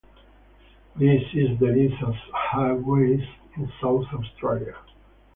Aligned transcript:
This 0.95 1.21
is 1.35 1.59
the 1.59 1.67
list 1.67 2.01
of 2.01 2.15
highways 2.33 3.21
in 3.55 3.71
South 3.79 4.05
Australia. 4.11 4.75